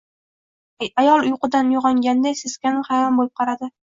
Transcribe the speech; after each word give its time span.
Ayol 1.01 1.27
uyqudan 1.31 1.69
uyg`onganday, 1.81 2.35
seskanib, 2.41 2.89
hayron 2.91 3.21
bo`lib 3.23 3.33
qaradi 3.43 3.73